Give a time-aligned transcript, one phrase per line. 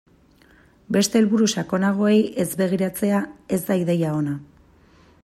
[0.95, 3.21] Beste helburu sakonagoei ez begiratzea
[3.59, 4.35] ez da ideia ona.